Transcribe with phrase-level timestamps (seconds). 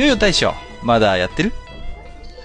[0.00, 1.52] よいよ大将まだやってる？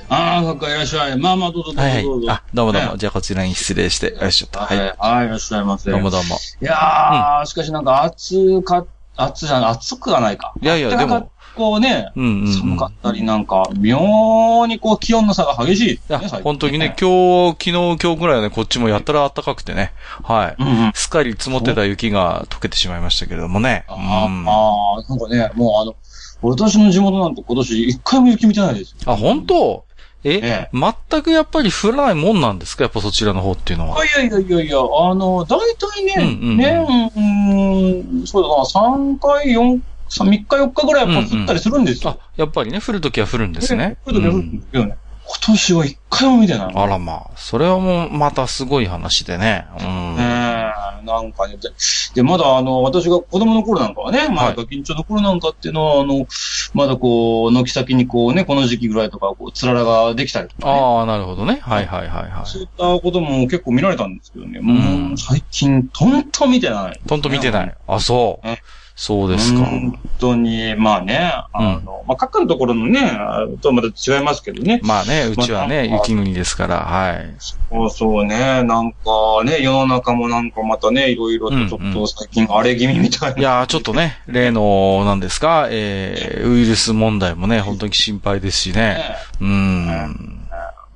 [0.10, 1.18] ああ、そっか、いらっしゃい。
[1.18, 2.28] まあまあ、どうぞどうぞはいどうぞ。
[2.28, 2.36] はい。
[2.38, 2.92] あ、どうもどうも。
[2.92, 4.14] ねじゃあこちらに失礼して。
[4.14, 4.60] よいしょっと。
[4.60, 4.80] は、はいい。
[4.82, 5.90] はい、いらっしゃいませ。
[5.90, 6.36] どうもどうも。
[6.62, 10.54] いやー、しかしなんか暑か、暑じゃない、暑くはないか。
[10.62, 12.54] いやいや、でも、こうね、うんうん、うん。
[12.54, 15.94] 寒かったりなんか、妙にこう気温の差が激しい。
[15.94, 19.94] いや、ね最近本当にね、今日、昨日、今日ぐらいはね、こっちもやったら暖かくてね。
[20.24, 20.56] はい。
[20.62, 20.92] うんうん。
[20.94, 23.86] すっかり積もってた雪が溶けてしまいましたけれどもね。
[23.88, 23.98] あー、
[24.28, 25.96] うんあー、なんかね、もうあの、
[26.42, 29.12] 私の地元なんて今年一回も雪見てないですよ。
[29.12, 29.86] あ、本当？
[30.28, 32.84] え、ええ全くやっぱり降らないもんなんですか？
[32.84, 34.04] やっぱそちらの方っていうのは。
[34.04, 42.12] いやいやいやいや、あの、大体ね、うんうんうん年、うん、そうだな、3回、4、3、3日4日ぐらいやっぱ降ったりするんですよ。
[42.12, 43.98] あ、やっぱりね、降るときは降るんですね。
[44.06, 44.98] 降るときは降るんですけどね。
[45.28, 46.74] 今年は一回も見てない。
[46.76, 49.66] あらまあ、それはもうまたすごい話でね。
[49.80, 50.16] うん。
[50.16, 51.70] ねえ、なんかね、で、
[52.14, 56.28] でまだあの、私が子供の頃なんかはね、まはいだ緊張の頃なんかっていうのは、あの、
[56.76, 60.80] まだこう、軒先にこうね、この時期ぐらいとか、こう、つららができたりとか、ね。
[60.80, 61.60] ああ、なるほどね。
[61.62, 62.46] はいはいはいはい。
[62.46, 67.02] そういったことも結構見られたんですけどね、もうんう最近、とんと見てない。
[67.08, 67.76] とんと見てない。
[67.88, 68.60] あ、そうえ。
[68.96, 69.66] そうですか。
[69.66, 74.80] 本当に、まあね、あの、まあ、各のところのね、あとはまた違いますけどね。
[74.84, 77.36] まあね、うちはね、まあ雪国ですから、はい。
[77.38, 83.38] そうそうね、なんかね、世の中もなんかまたね、いろいろとちょっと最近荒れ気味みたいな。
[83.38, 88.76] いやー、ちょっとね、例の、なんですか、えー、ウイルス問題もね、本当に心配ですしね。
[88.76, 90.48] ねうん。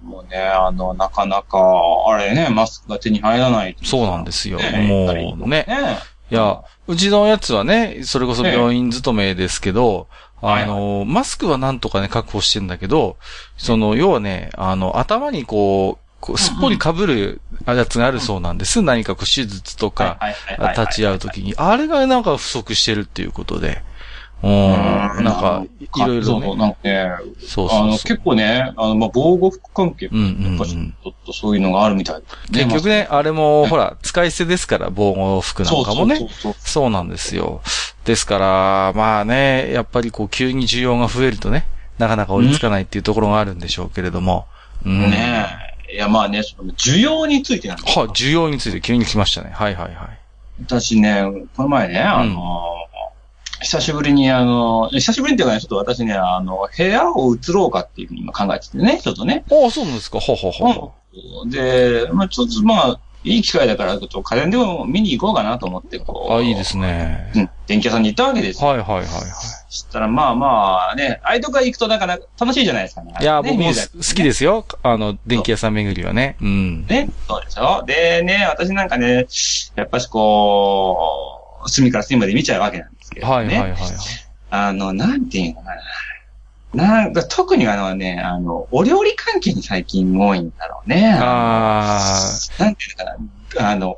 [0.03, 1.59] もうね、あの、なかなか、
[2.07, 3.75] あれね、マスクが手に入らない。
[3.83, 4.57] そうなんですよ。
[4.57, 5.65] ねもうね。
[5.67, 5.97] ね。
[6.31, 13.17] いや、うちのやつはね、それこそ病院勤めですけど、ええあの、マスクはなんとかね、確保してんだけど、
[13.57, 18.81] その、要はね、あの、頭にこう、こうすっぽり被るやつがあるそうなんです。
[18.81, 20.19] 何かこう手術とか、
[20.77, 23.81] 立ち会うときに、あれがなんか不足してるっていうことで。
[24.43, 24.73] うん。
[24.73, 26.55] うんなんか、いろいろね。
[26.55, 27.79] なんかね、そうそう。
[27.79, 32.63] あの、結構ね、あの、まあ、防護服関係も、うんうんうんやっぱりちょっとそういうのがあるみたいで。
[32.63, 36.15] 結局ね、あれも、ほら、使い捨てですから、防護服なんかもね。
[36.17, 37.61] そうそうそうそうなんですよ。
[38.05, 41.65] ですから、まあね、やっぱりこう、急に需要が増えるとね、
[41.97, 44.47] なかなか追いつかないっていうところがあるんでしょうけれども。
[44.85, 45.01] うん。
[45.11, 45.95] ねえ。
[45.95, 49.51] いや、まあね、その需要についてなんですはい、需要について急に来ましたね。
[49.53, 50.19] はいはいはい。
[50.61, 51.23] 私ね、
[51.55, 52.63] この前ね、あの、
[53.61, 59.43] 久しぶりにあの、久しぶりにっていうかね、ちょっと私ね、あの、部屋を移ろうかっていうふうに今考えててね、ちょっとね。
[59.51, 60.19] ああ、そうなんですか。
[60.19, 60.93] ほうほうほうほ
[61.47, 66.33] で、まあちょっとまあ、いい機会だから、ちょっと家電でも見に行こうかなと思って、こう。
[66.33, 66.37] う。
[66.37, 67.31] あ、いいですね。
[67.35, 68.69] うん、電気屋さんに行ったわけですよ。
[68.69, 73.13] はいはいはいはそしたら、まあまあね、ああいうとこ行くとだから楽しいじゃないですかね。
[73.19, 73.23] い。
[73.23, 74.65] いや、ね僕も好きですよ。
[74.83, 76.37] あの、電気屋さん巡りはね。
[76.41, 76.87] うん。
[76.87, 79.27] ね、そうでしょでね、私なんかね、
[79.75, 83.33] やっぱしこう、隅から隅まで見ちゃうわけなんですけどね。
[83.33, 83.91] はいはいはいはい。
[84.51, 85.81] あの、なんていうのかな。
[86.71, 91.17] なんか、特にあのね、あの、お料理関係に最近多いんだろうね。
[91.19, 93.71] あなんていうのかな。
[93.71, 93.97] あの、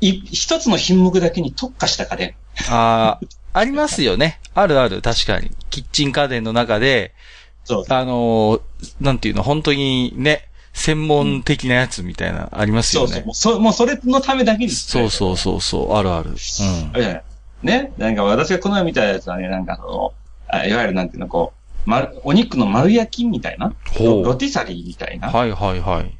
[0.00, 2.34] い、一つの品目だけに特化した家電。
[2.68, 4.40] あ、ああ、ありますよね。
[4.54, 5.50] あるある、確かに。
[5.70, 7.14] キッチン家電の中で、
[7.64, 7.84] そう。
[7.88, 8.60] あのー、
[9.00, 13.08] なんていうの、本当にね、専門的なやつみたいな、ありますよね。
[13.08, 13.60] そうそう。
[13.60, 14.70] もうそもうそれのためだけに。
[14.70, 16.30] そうそうそうそう、あるある。
[16.30, 16.36] うん。
[17.62, 17.92] ね。
[17.98, 20.12] なんか私がこの前見たやつはね、なんかその、
[20.48, 21.52] あいわゆるなんていうの、こ
[21.86, 23.72] う、丸、お肉の丸焼きみたいな？
[23.96, 25.28] ほうロティサリーみたいな？
[25.30, 26.14] はいはいはい。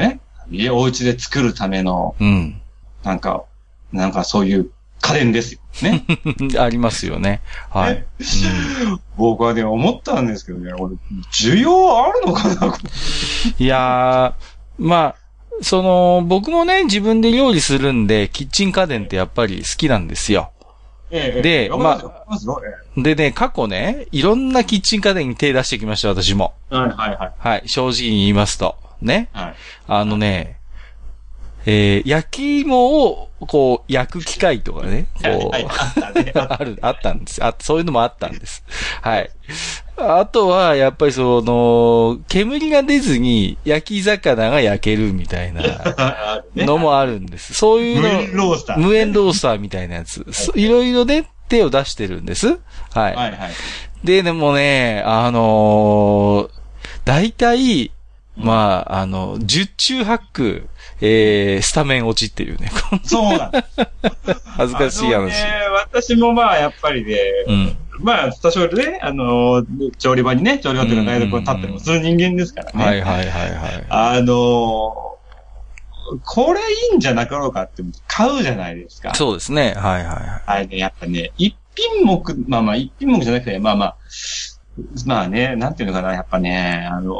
[0.00, 0.20] ね。
[0.50, 2.60] 家お家で作るための、うん。
[3.04, 3.44] なんか、
[3.92, 4.70] なんかそういう
[5.00, 5.60] 家電ですよ。
[5.82, 6.04] ね？
[6.58, 7.40] ありますよね。
[7.70, 7.94] はい。
[7.94, 8.06] ね？
[9.16, 10.96] 僕はね、思ったんですけどね、俺、
[11.32, 12.66] 需要あるのかな？
[12.66, 12.72] う ん
[13.62, 15.16] いやー、まあ、
[15.62, 20.52] その、僕もね、自分で料理するんで、キッチン家電ってやっぱり好きなんですよ。
[21.10, 22.62] ええでますよわかりますよ
[22.96, 26.54] えでね、過去ね、いろんなキッチン家電に手出してきました、私も。
[26.70, 27.32] えはいはいはい。
[27.38, 28.76] はい、正直に言いますと。
[29.00, 29.28] ね。
[29.32, 29.54] はい。
[29.86, 30.59] あのね、
[31.66, 35.56] えー、焼き芋を、こう、焼く機械とかね、こう、
[36.38, 37.54] ある、あったんですあ。
[37.58, 38.64] そういうのもあったんです。
[39.02, 39.30] はい。
[39.96, 45.62] あとは、やっぱりその、煙が出ずに焼き魚が焼けるみたいな
[46.56, 47.54] のもあるんです。
[47.54, 48.78] そういう無の、塩ロースター。
[48.78, 50.24] 無塩ロースターみたいなやつ。
[50.32, 52.48] そいろいろね、手を出してるんです。
[52.48, 52.58] はい。
[52.94, 53.36] はいはい。
[54.04, 56.60] で、でもね、あのー、
[57.04, 57.90] 大体、
[58.36, 60.68] まあ、あの、十中八九、
[61.00, 62.70] えー、スタメン落ちっていうね。
[63.04, 63.64] そうなんだ。
[64.44, 65.28] 恥ずかしい話。
[65.28, 65.46] ね、
[65.92, 67.16] 私もまあ、やっぱりね、
[67.46, 67.76] うん。
[68.00, 69.64] まあ、多少ね、あの、
[69.98, 72.84] 調理場にね、調理場というか台所に立ってもする人間ですからね。
[72.84, 73.86] はいはいはいはい。
[73.88, 75.16] あの、
[76.24, 79.14] これいいんじゃなかろうかって買うじゃないですか。
[79.14, 79.74] そうですね。
[79.76, 80.42] はいはいはい。
[80.46, 83.96] あれね、やっぱね、一品目、まあまあ、一品目じゃなくて、まあまあ、
[85.06, 87.14] まあね、なんていうのかな、やっぱね、あの、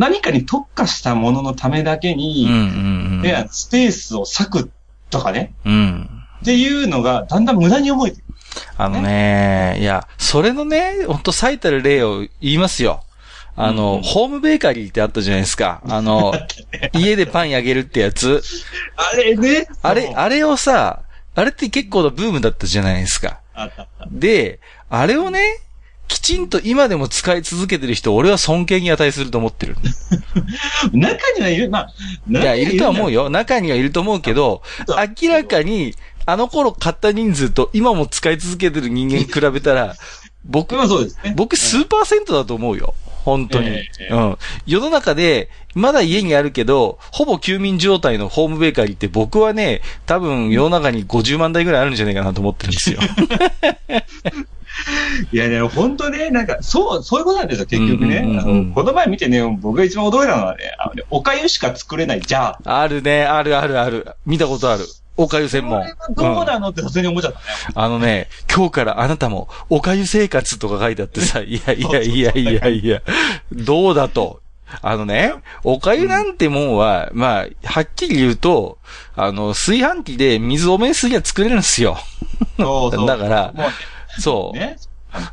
[0.00, 2.56] 何かに特化したもののためだけうんに、うんう
[3.18, 3.22] ん。
[3.22, 4.70] ね、スペースを割く
[5.10, 6.08] とかね、うん。
[6.40, 8.34] っていうのがだんだん無駄に思えてくる。
[8.78, 13.02] あのね、いや、それのね、ほんと最たる例を言いますよ。
[13.56, 15.82] あの、うんホームベーカリーってあったじゃないですか。
[15.86, 16.32] あの、
[16.96, 18.42] 家でパン焼けるってやつ。
[18.96, 19.68] あれね。
[19.82, 21.02] あれ、あれをさ、
[21.34, 23.40] あれって結構なブームだったじゃないですか。
[24.10, 25.58] で、あれをね、
[26.10, 29.76] きちんと今でも使い続けてる人、俺は尊敬に値すると思ってる。
[30.92, 31.92] 中にはいる、まあ、
[32.28, 33.22] いや、いるとは思うよ。
[33.22, 33.30] よ。
[33.30, 34.60] 中にはいると思うけど、
[35.22, 35.94] 明らかに、
[36.26, 39.94] あの頃買った人数と今も使い続けてる人間に比べたら、
[40.44, 41.32] 僕、まあそうですね。
[41.36, 42.94] 僕数パーセントだと思うよ。
[43.24, 43.68] 本当に。
[43.68, 44.38] ええうん。
[44.66, 52.98] 世の中で、まだ家にあるけど、ほぼ休眠状態のホームベーカリーって僕はね、多分世の中に50万台ぐらいあるんじゃないかなと思ってるんですよ。
[55.32, 58.22] いやね、本当ね、なんか、そう、そういうことなんですよ、結局ね。
[58.22, 62.80] の、この前見てね、僕が一番驚いたのはね、あのね、お粥しか作れない、じゃあ。
[62.82, 64.06] あるね、あるあるある。
[64.26, 64.84] 見たことある。
[65.16, 65.84] おかゆ専門。
[66.16, 67.44] どうなのって普通に思っちゃったね。
[67.74, 73.02] あのね、今日からあなたも、おかゆ生活とか書いてあってさ、 いやいやいやいやいや、
[73.52, 74.40] どうだと。
[74.82, 75.34] あのね、
[75.64, 78.78] おかゆなんてもんは、まあ、はっきり言うと、
[79.16, 81.98] あの、炊飯器で水多めにすりゃ作れるんですよ。
[82.56, 83.06] そうそう。
[83.08, 83.64] だからも
[84.20, 84.76] そうね。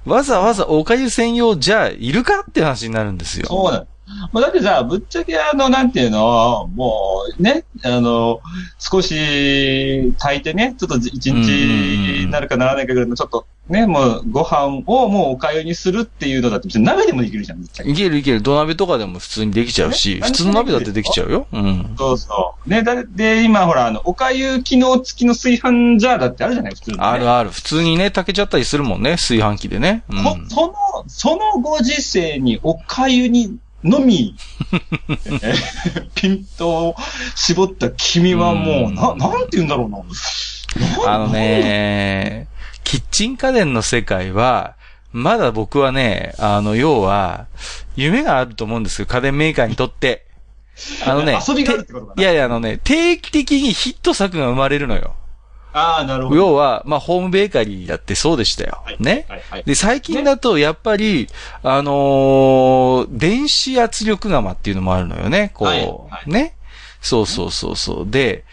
[0.06, 0.10] う。
[0.10, 3.48] わざわざおかゆ専用じゃいるかって話になるんですよ。
[3.48, 3.88] そうなの。
[4.31, 8.39] もうだってさ、ぶっちゃけあの、なんていうの、もうね、あの、
[8.80, 17.61] 少し炊いてね、ちょっと一日になるかならないかぐらいのちょっとね、もうご飯をもうおかゆにするっていうのだって別に鍋でもできるじゃん。
[17.61, 18.41] いけるいける。
[18.41, 21.47] 土鍋とかでも普通にできちゃうし、ね普通の鍋だってできちゃうよ。
[21.51, 21.95] うん。
[21.97, 22.69] そうそう。
[22.69, 27.03] ね、だで、今ほら、あの、おかゆ機能付きの炊飯ジャーだってあるじゃない、普通の、ね。
[27.03, 27.49] あるある。
[27.51, 30.03] 普通にね、炊けちゃったりするもんね、炊飯器でね。
[30.09, 30.23] うん。
[30.23, 30.73] こその、
[31.07, 34.35] そのご時世におかゆにのみ、
[35.41, 35.53] え
[36.15, 36.95] ピントを
[37.35, 39.97] 絞った君はもう、うんな、なんて言うんだろうな。
[41.05, 41.27] なあの。
[41.27, 42.47] ね、
[42.88, 44.78] キッチン家電の世界は、
[45.12, 47.48] まだ僕はね、あの、要は、
[47.98, 50.25] 夢があると思うんですよ、家電メーカーにとって。
[51.06, 52.24] あのね、 遊びがあるってことかな。
[52.24, 55.16] いやいや、あのね、定期的にヒット作が生まれるのよ。
[55.74, 56.36] ああ、なるほど。
[56.38, 58.81] 要は、まあ、ホームベーカリーだってそうでしたよ。
[58.86, 59.25] はいね。
[59.28, 59.63] はいはい。
[59.66, 61.28] で、最近だと、やっぱり、
[61.63, 65.51] あのー電子圧力釜っていうのもあるのよね。
[65.54, 66.56] こう、ね。
[67.01, 68.10] そうそうそうそう。
[68.10, 68.45] で、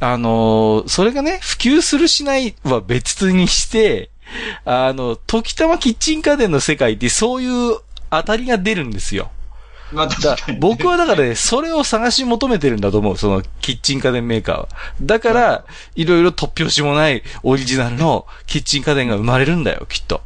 [0.00, 4.10] あのーそれがね、普及するしないは別にして、
[4.64, 7.78] あの、時たまキッチン家電の世界ってそういう
[8.10, 9.30] 当たりが出るんですよ。
[9.92, 10.58] まあだ確かに。
[10.58, 14.68] 僕はだからね、それを探し求めてるんだと思う、そのキッチン家電メーカーは。
[15.02, 20.22] だから、いろいろ突拍子もないオリジナルのキッチン家電が生まれるんだよ、きっと。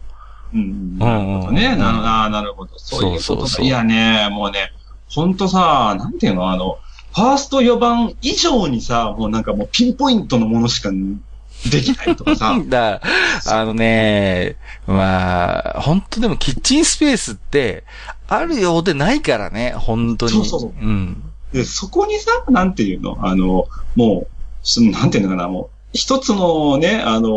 [0.54, 0.98] うん。
[0.98, 1.66] なるほどね。
[1.66, 2.78] うんなるほど。
[2.78, 3.22] そういうことか。
[3.22, 4.72] そうそうそういやね、もうね、
[5.08, 6.78] ほんとさ、なんていうの、あの、
[7.14, 10.90] ファースト4番以上にさ、もうなんかもうピンポイントのものしか
[11.70, 12.58] できないとかさ。
[12.68, 13.00] だ
[13.46, 17.84] あのね、まあ、本当でもキッチンスペースって、
[18.28, 20.32] あるようでないからね、本当に。
[20.32, 21.22] そうそうそううん。
[21.52, 23.18] で、そこにさ、なんていうの？
[23.22, 24.26] あの、も
[24.76, 27.32] う、なんていうのかな、もう、一つのね、あの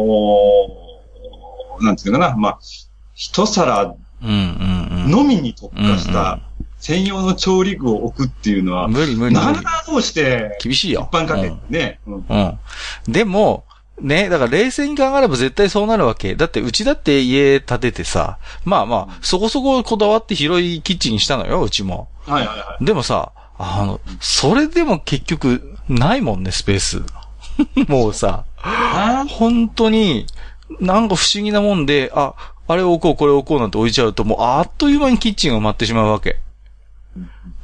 [1.79, 2.59] なんていうのかな、まあ、
[3.15, 3.95] 一皿。
[4.23, 6.39] のみに特化しうんた
[6.81, 9.35] 専用の調理具を置くっていうのは、無理無理無理。
[9.35, 11.07] なかなかどうして、厳しいよ。
[11.11, 12.23] 一般家庭ね、うんうん。
[12.27, 13.11] うん。
[13.11, 13.65] でも、
[14.01, 16.33] ね、だから冷静に考えれば絶対そうなるわけ。
[16.35, 22.09] だってうちだって家建ててさ、まあまあ、そこそここだわって広いキッチンにしたのよ、うちも。
[22.25, 22.85] はいはいはい。
[22.85, 27.03] でもさ、あの、それでも結局、ないもんね、スペース。
[27.87, 30.25] もうさ、あ本当に、
[30.79, 32.33] なんか不思議なもんで、あ、
[32.67, 36.39] あれ置こう、これ置こうなんて置いちゃうと、もうあっという間にキッチンが埋まってしまうわけ。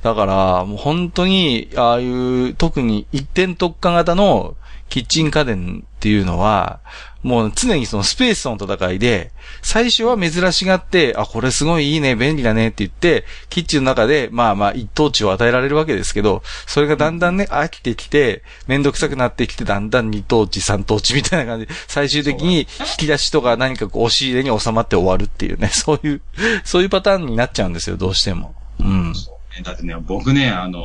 [0.04, 4.56] だから、もう本当に、ああいう、特に一点特化型の
[4.90, 6.80] キッチン家電っていうのは、
[7.24, 22.66] もう常にそのスペースとの戦いで、最初は珍しがって、あ、これすごいいいね、便利だねって言って、キッチンの中で、まあまあ一等地を与えられるわけですけど、それがだんだんね、飽きてきて、めんどくさくなってきて、だんだん二等地、三等地みたいな感じで、最終的に引
[23.00, 26.22] き出しとか何かこう押し入れに収まって終わるっていうね、そういう、
[26.64, 28.56] そういうパターンになっちゃうんですよ、どうしても。
[28.80, 29.14] うん。
[29.58, 30.84] ねだってね、僕ね、あの、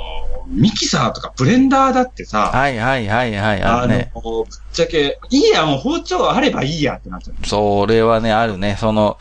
[0.49, 4.13] ミキサーとかブレンダーだってさ、はいはいはいはい、ああの、るね。
[4.15, 4.23] ぶっ
[4.73, 7.47] ちゃけ、いいや、もう包丁あればいいやってなっちゃう。
[7.47, 8.77] それはね、あるね。
[8.81, 9.19] その、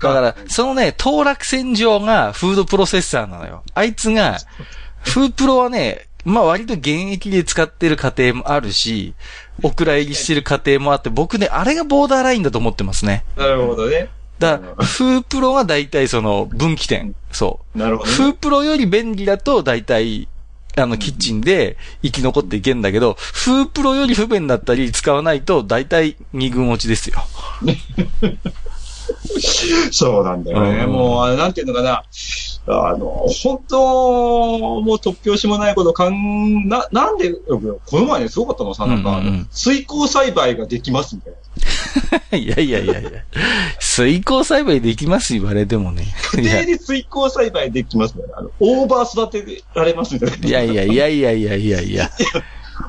[0.00, 3.62] だから、そのね、当落線上がフードプロセッサーなのよ。
[3.74, 4.38] あいつが、
[5.02, 9.14] フープロはね、まあ割と現役で使ってる家庭もあるし、
[9.62, 13.24] お蔵入りしてる家庭もあって、僕ね、あれがボーダーラインだと思ってますね。
[13.36, 14.08] なるほどね。
[14.38, 17.14] だから、フープロは大体その分岐点。
[17.30, 17.78] そう。
[17.78, 18.16] なるほど、ね。
[18.16, 20.28] フープロより便利だと大体、
[20.76, 27.24] あの、キッチンで生き残っていけんだけど、フープロより不便だったり使わないと大体二軍落ちですよ。
[29.92, 30.84] そうなんだよね。
[30.84, 32.02] うんもう、あれなんていうのかな。
[32.66, 33.06] あの、
[33.42, 37.60] 本当、もう突拍子もないことかん、な、なんで、こ
[37.92, 41.38] の前ね、すごかったのさ、なんか、うんうんうん水耕栽培ができますみたいな。
[42.36, 43.10] いやいやいやいや。
[43.78, 46.06] 水耕栽培できます言われてもね。
[46.34, 50.48] 家庭で水耕栽培できますみたオーバー育てられますみたいな。
[50.48, 52.10] いやいやいやいやいやいやいや。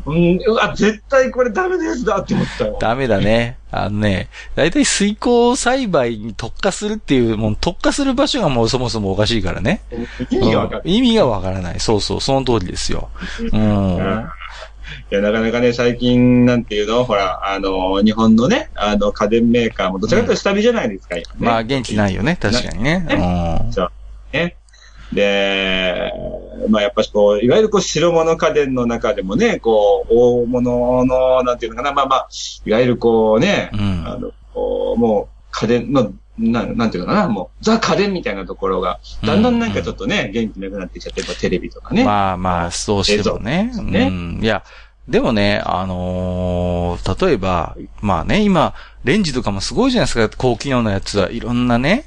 [0.05, 2.77] うん、うわ、絶対これダメなやつだって思ったよ。
[2.79, 3.57] ダメだね。
[3.71, 9.81] あのね、だいたい水耕栽培に特化するっていう、もう特化する場所がもうそもそもおかしいからね。
[10.29, 10.81] 意味がわかる。
[10.85, 11.79] うん意味がわからない。
[11.79, 13.09] そうそう、その通りですよ。
[13.51, 14.25] うん。
[15.11, 17.03] いや、なかなかね、最近、なんていうの？
[17.03, 21.37] ほら、あの、日本のね、あの、家電メーカーもどちらかというと下火じゃないですか、今ね。
[21.39, 23.05] まあ元気ないよね、確かにね。
[23.09, 23.71] うん。
[24.31, 24.55] ね。
[25.15, 26.13] で、
[26.69, 32.29] まあやっぱしこう、いわゆるこう白物家電の中でもね、こう、大物の、なんていうのかな、まあまあ、
[32.65, 34.31] いわゆるこうね、うんあの、
[34.95, 42.03] もう家電の、ななんていうのかな、もう、ザ家電みたいなところが、だんだんなんかちょっとね、元気なくなってきちゃって、やっぱテレビとかね。
[42.03, 43.71] まあまあ、そうしてもね。
[43.81, 44.39] ねうん。
[44.43, 44.63] いや、
[45.07, 52.05] でもね、あのー例えば、まあね、今、レンジとかもすごいじゃないですか、高機能なやつはいろんなね。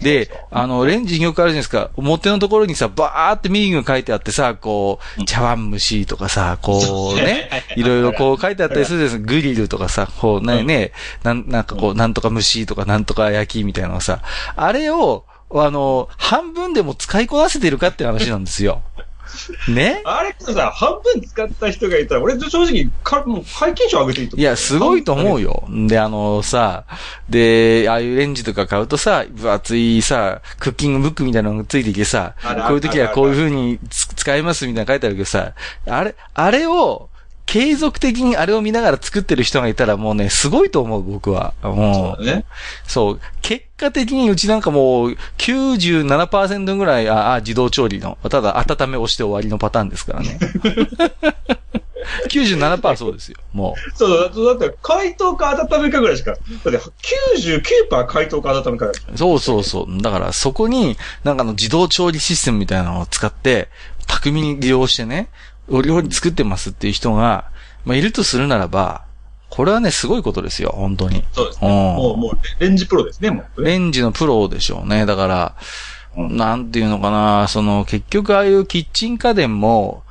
[0.00, 14.20] で、あの、レンジによくあるじゃないですか、表のところにさ、バーってミーニング書いてあってさ、こう、茶碗蒸しとかさ、こうね、 いろいろこう書いてあったりするじゃないですか、グリルとかさ、こうね、ね、なん、なんかこう、なんとか蒸しとか、なんとか焼きみたいなのさ、
[14.56, 18.82] あれを、あの、半分でも使いこなせてるかって話なんですよ。
[19.72, 20.02] ね？
[20.04, 24.42] あれこそさ、半分使った人がいたら、俺正直、かもう解禁賞上げていいと思う。
[24.42, 25.46] いや、すごいと思うよ。
[25.46, 25.64] よ。
[25.86, 26.84] で、あのさ、
[27.28, 32.34] で、ああいうレンジとか買うとさ、分厚いさ、クッキングブックみたいなのがついてきてさ
[32.66, 35.52] こういう時はこういう風につ使えますみたいなの書いてあるけどさ、
[35.86, 37.08] あれ、あれを、
[37.46, 41.54] 継続的にあれを見ながら作ってる人がいたらもうね、すごいと思う、僕は。
[41.62, 42.44] もう、そうだね。
[42.86, 43.20] そう。
[43.40, 50.38] 結果的にうちなんかもう97%ぐらい、あ、あ自動調理の、ただ温め押して終わりのパターンですからね。
[52.28, 53.96] 97%そうですよ、もう。
[53.96, 56.32] そうだ、だって、解凍か温めかぐらいしか。
[56.32, 60.02] だって、99%解凍か温めかそうそうそう。
[60.02, 63.68] だからそこに、なんかあの自動調理システムみたいなのを使って、
[64.06, 65.28] 巧みに利用してね、
[65.68, 67.50] お料理作ってますっていう人が、
[67.84, 69.04] まあ、いるとするならば、
[69.48, 71.24] これはね、すごいことですよ、本当に。
[71.32, 71.68] そうですね。
[71.68, 73.64] うんもう、もう、レンジプロですね、もう。
[73.64, 75.06] レンジのプロでしょうね。
[75.06, 75.54] だから、
[76.16, 80.02] うんなんていうのかな、その、結局ああいうキッチン家電も、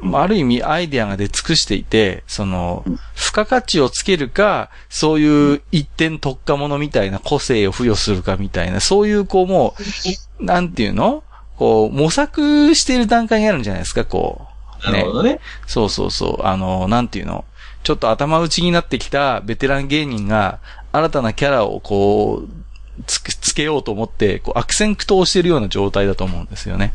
[0.00, 9.74] まあある意味アイデアが出尽くしていて、そのうん、付加価値をつけるか、そういう一点特化ものみたいな個性を付与するかみたいな、そういうこうも
[10.40, 11.24] う、なんていうの
[11.56, 14.53] こう、模索している段階にあるんじゃないですか、こう。
[14.84, 15.40] なるほどね。
[15.66, 16.42] そうそうそう。
[16.44, 17.44] あの、なんていうの？
[17.82, 20.58] ちょっと頭打ちになってきたベテラン芸人が、
[20.92, 22.48] 新たなキャラをこう、
[23.06, 26.92] つけ、つけようと思って、こう、悪戦苦闘してるような状態だと思うんですよね。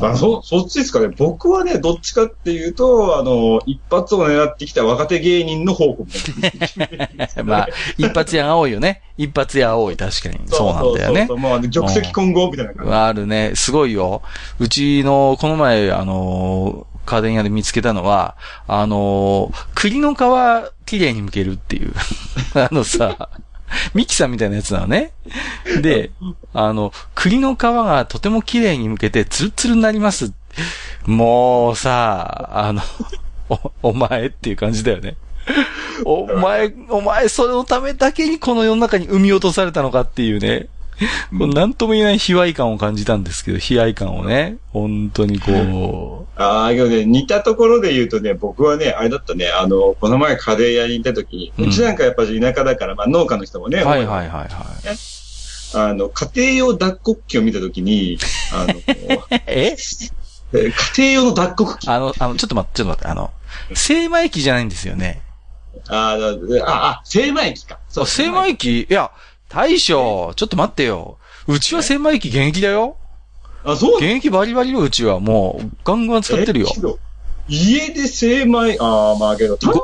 [0.00, 1.08] うんあそ、そっちですかね。
[1.08, 6.06] 僕はね、どっちかっていうと、あの、一発を狙ってきた若手芸人の方向
[7.44, 9.00] まあ、一発屋が多いよね。
[9.16, 10.40] 一発屋多い、確かに。
[10.48, 11.36] そうなんだよねそうそうそう。
[11.38, 12.92] もう、玉石混合みたいな感じ。
[12.92, 13.52] あるね。
[13.54, 14.22] すごいよ。
[14.58, 20.18] うちの、この前、あのー、家電屋で見つけたのは、あのー、栗の皮、
[20.86, 21.92] 綺麗に剥けるっていう。
[22.54, 23.28] あのさ、
[23.94, 25.12] ミキさんみたいなやつなのね。
[25.80, 26.10] で、
[26.52, 30.32] あの、栗の皮がとても綺麗に剥けて、ツルツルになります。
[31.06, 32.82] もうさ、あの、
[33.48, 35.16] お、お前っていう感じだよね。
[36.04, 40.68] お前、お前、それのためだけにこの世の中に生み落とされたのかっていうね。
[41.36, 53.86] こうなんとも言えない卑猥感を感じたんですけど、悲哀感をね、本当にこああ、けどね、似たところで言うとね、僕はね、あれだったね、あの、この前カレー屋に行った時に、うちなんかやっぱり田舎だから、まあ農家の人もね、う。
[53.86, 54.48] はいはいはいはい。
[55.76, 58.18] あの、家庭用脱穀機を見た時に、
[58.52, 58.74] あの、
[59.46, 59.76] え？
[60.52, 61.88] え家庭用の脱穀機。
[61.88, 63.30] あの、あの、ちょっと待って、ちょっと待って、あの、
[63.74, 65.22] 精米機じゃないんですよね。
[65.88, 66.16] あ
[66.64, 67.78] あ、あ、あ、精米機か。
[67.88, 69.10] そう、精米機、いや、
[69.48, 71.18] 大将、ちょっと待ってよ。
[71.46, 72.96] うちは精米機現役だよ。
[73.64, 75.20] あ、そう現役バリバリよ、うちは。
[75.20, 76.68] もう、ガンガン使ってるよ
[77.48, 79.80] 家で精米、ああ、まあけど、田んぼ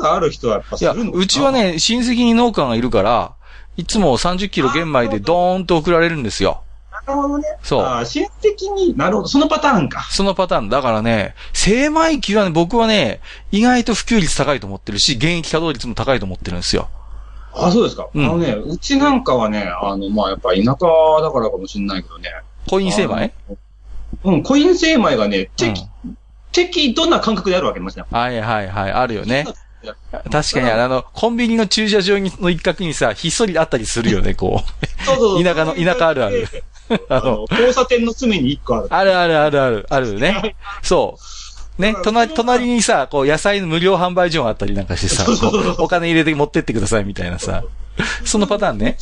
[0.00, 1.22] がある人はやっぱすいや、るのかな？
[1.24, 3.34] うちは、ね、親戚に農家がいるから、
[3.76, 6.62] いつも30キロ玄米でドーンと送られるんですよ。
[7.06, 7.44] なるほどね。
[7.62, 10.06] そう親戚に、なるほど、そのパターンか。
[10.10, 10.68] そのパターン。
[10.68, 13.20] だからね、精米機はね、僕はね、
[13.50, 16.88] 意外と普及率高いと思ってるし、現役稼働率も高いと思ってるんですよ。
[17.52, 18.08] あ、そうですか。
[18.14, 20.72] うんあのね、うちなんかはね、あの、まあやっぱ田舎
[21.22, 22.30] だからかもしれないけどね。
[22.68, 23.32] コイン精米？
[24.24, 25.82] うん、コイン精米がね、うん適、
[26.52, 28.04] 適度な感覚であるわけですね。
[28.10, 29.46] はいはいはい、あるよね。
[30.30, 35.04] 確かに、あの、コンビニの駐車場にの一角にさ、ひっそりあったりするよね、こう。
[35.04, 36.46] そうそうそう田舎の田舎あるある。
[37.08, 38.86] あの、交差点の隅に一個ある。
[38.90, 40.56] あるあるあるある、あるね。
[40.82, 41.16] そ
[41.78, 41.82] う。
[41.82, 45.24] ね、隣、隣にさ、こう、野菜の無料販売所があったりなんかしてさ、
[45.78, 47.64] お金入れて持ってってくださいみたいなさ。
[48.24, 48.98] そのパターンね。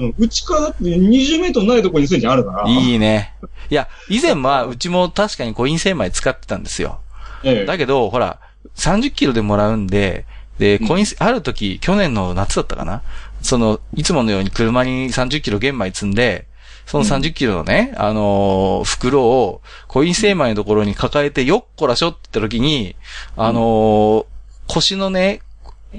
[0.00, 2.68] うん、うちからだって20メートルないところにすでにあるから。
[2.68, 3.34] いいね。
[3.68, 7.00] いや、以前は、うちも確かにコイン精米使ってたんですよ。
[7.44, 8.38] ええだけど、ほら、
[8.76, 10.24] 30キロでもらうんで、
[10.58, 13.02] で、コイン、ある時、去年の夏だったかな
[13.42, 16.46] その、いつものように車に30キロ玄米積んで、
[16.86, 22.96] その30キロのね、あのー袋を、コイン精米のところに抱えて、よっこらしょって言った時に、
[23.36, 24.24] あのー
[24.66, 25.40] 腰のね、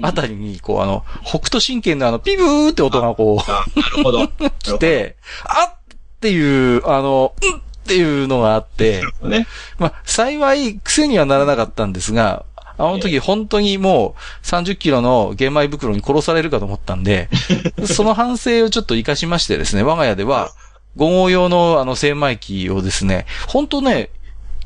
[0.00, 4.28] あたりに、こう、あの、北斗神経のあの、ピブーって音がこう、あ、なるほど。
[4.62, 9.48] 来て、あっっていう、あの、うんっていうのがあって、ね。
[9.76, 12.44] まあ、幸い、癖にはならなかったんですが、
[12.78, 17.28] あの時本当にもう30キロの玄米袋に殺されるかと思ったんで、
[17.84, 20.52] その反省をちょっと活かしましてですね、我が家では、
[20.96, 24.10] 5号用のあの精米機をですね、本当ね、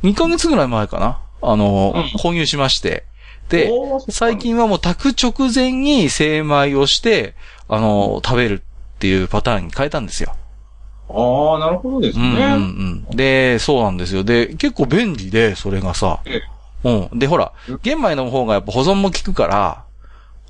[0.03, 3.07] 2ヶ月ぐらい前かなあの、うん購入しまして、
[4.09, 4.39] 最。
[4.39, 7.35] 近はもう炊く直前に精米をして、
[7.69, 10.35] あの、食べるっていうパターンに変えたんですよ。
[11.09, 12.45] ああ、なるほどですうんうんね。
[12.45, 13.17] うん。
[13.17, 14.25] で、そうなんですよ。
[14.25, 16.21] で、結構便利で、それがさ。
[16.25, 16.41] え
[16.85, 17.19] うん。
[17.19, 19.85] で、ほら、玄米の方がやっぱ保存も効くから、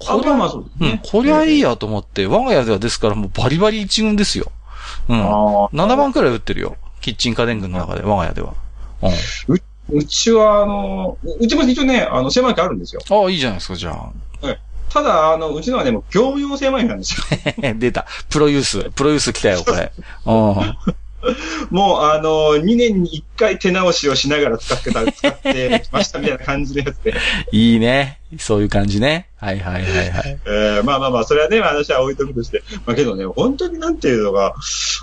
[0.08, 4.50] あ、まあまあそうですうんね。、こりゃいいやと思って、我が家ではですからもうバリバリ一軍ですよ。
[5.08, 5.20] うん。
[5.22, 5.68] ああ。
[5.72, 6.76] 7番くらい売ってるよ。
[7.00, 8.54] キッチン家電群の中で、我が家では。
[9.02, 9.60] うん。
[9.90, 13.00] うちは、あの、うちも一応ね、あの、精米機あるんですよ。
[13.08, 14.10] ああ、いいじゃないですか、じゃあ。
[14.88, 17.74] ただ、あの、うちのはね、もう業務用精米機なんですよ。
[17.76, 18.06] 出た。
[18.30, 18.90] プロユース。
[18.94, 19.92] プロユース来たよ、これ。
[20.24, 20.32] うん。
[21.70, 27.14] もう、あの、2年に1回手直しをしながら使ってた、使ってきましたみたいな感じのやつで。
[27.52, 28.20] いいね。
[28.38, 29.28] そういう感じね。
[29.36, 30.38] はいはいはいはい。
[30.46, 32.62] えーまあまあまあ、それはね、まあ話は置いとくとして。
[32.86, 34.54] まあけどね、本当になんていうのが、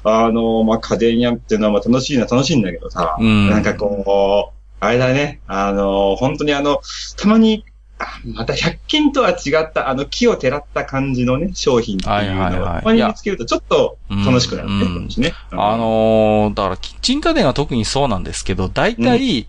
[0.04, 6.82] あの、まあ家電屋っていうのはまあ楽しいのは楽しいんだけどさ、うんなんかこう、あれだね、あの、本当にあの、
[7.18, 7.66] たまに、
[8.00, 15.34] あまた100均とは違った、あの、木をてらった感じのね、商品っていうのを、はいたまに見つけるとちょっと楽しくなるね、うんこっちね。
[15.52, 19.48] あのー、だからキッチン家電は特にそうなんですけど、大体、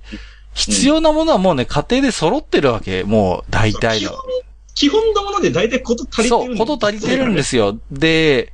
[0.54, 3.02] 必要なものはもうね、家庭で揃ってるわけ。
[3.02, 4.18] もう、大体の基本。
[4.74, 7.78] 基本のもので大体こと足りてるそう、こと足りてるんですすよ。
[7.90, 8.52] で、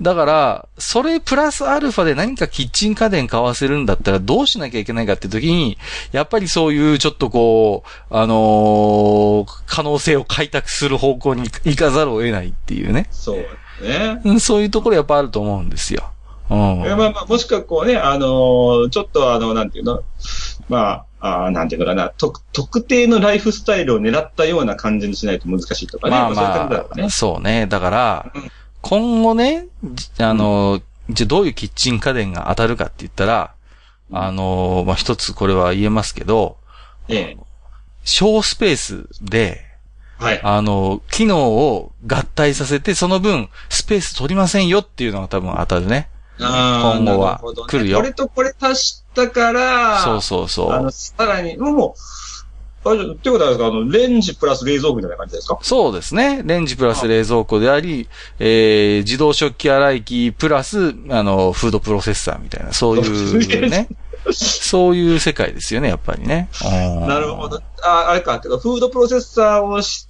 [0.00, 5.76] だから、それプラスアルファで何かキッチン家電買わせるんだったらどうしなきゃいけないかって時に、
[6.12, 13.08] やっぱりそういうちょっとこう、あのー可能性を開拓する方向に行かざるを得ないっていうね。
[13.10, 13.36] そう
[13.82, 14.20] ね。
[14.24, 16.10] うんそういうところやっぱあると思うんですよ。
[16.50, 16.58] うん。
[16.84, 20.02] えまあまあ、もしくはこうね、あのーちょっとあの、なんていうの、
[20.68, 26.10] まあ、あーなんていうのかな、特、特定のライフスタイルを狙ったような感じにしないと難しいとかね。
[26.10, 27.10] まあまあ、ろうね。
[27.10, 27.66] そうね。
[27.66, 28.50] だからうん、
[28.82, 33.54] 今後ね、じあの、じゃあどういうキッチン家電が当たるかって言ったら、
[34.12, 36.56] あの、まあ、一つこれは言えますけど、
[37.08, 37.36] ええ。
[38.04, 39.70] 小スペースで、
[40.18, 40.40] はい。
[40.42, 46.10] あの、機能を合体させて、その分、スペース取りませんよっていうのが多分当たるね。
[46.38, 50.72] 今後はなるほどね来るよこれとこれ足したから、そうそうそう。
[50.72, 51.94] あの、さらに、もう、
[52.82, 55.58] あれ、ってことはですか、あの、レンジプラス冷蔵庫みたいな感じですか？
[55.62, 56.42] そうですね。
[56.44, 63.88] レンジプラス冷蔵庫であり、えー、自動食器洗い機プラス、あの、フードプロセッサーみたいな、そういうね。
[64.32, 66.48] そういう世界ですよね、やっぱりね。
[66.64, 66.68] う
[67.04, 67.60] んなるほど。
[67.82, 70.06] あ、あれか、てか、フードプロセッサーをし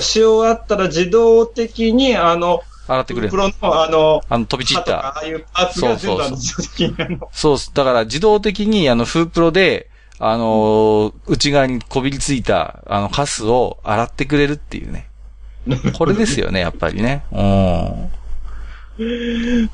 [0.00, 5.06] し終わったら自動的に、あの、洗ってくれるプロの、あの、あの、飛び散った。
[5.08, 7.70] ああいうパーツが全部あの、自動的にあの、そうっす。
[7.72, 15.08] だから自動的に、あの、フープロで、あのー内側にこびりついた、あの、カスを洗ってくれるっていうね。
[15.98, 17.24] これですよね、やっぱりね。
[17.32, 18.10] うん。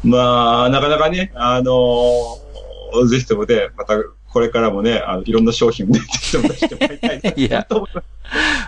[0.05, 3.94] まあ、なかなかね、あのーぜひともね、また、
[4.33, 7.31] これからもね、あの、いろんな商品をね、ぜひとも出してもらいたいな。
[7.37, 7.66] いや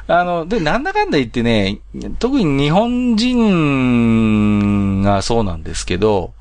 [0.08, 1.78] あの、で、なんだかんだ言ってね、
[2.18, 6.34] 特に日本人がそうなんですけど、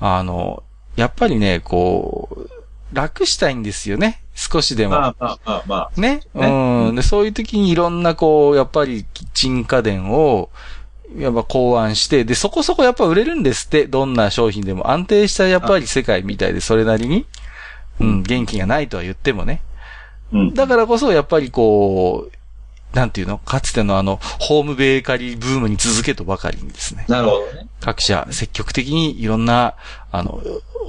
[0.00, 0.62] あの、
[0.96, 2.61] やっぱりね、こう、
[2.92, 4.22] 楽したいんですよね。
[4.34, 4.92] 少しでも。
[4.92, 6.00] まあまあまあまあ。
[6.00, 6.20] ね？
[6.34, 6.94] うん。
[6.94, 10.50] で、そういう時にいろんなこう、やっぱりキッチン家電を、
[11.18, 14.90] やっぱ考案して、で、そこそこやっぱ売れるんですって、どんな商品でも。
[14.90, 17.26] 安定したやっぱり世界みたいで、それなりに。
[18.00, 19.60] うん、元気がないとは言ってもね。
[20.32, 20.54] うん。
[20.54, 23.38] だからこそ、やっぱりこう、なんていうの？
[23.38, 27.06] かつてのあの、ホームベーカリーブームに続けとばかりにですね。
[27.08, 27.66] なるほどね。
[27.80, 29.76] 各社積極的にいろんな、
[30.10, 30.42] あの、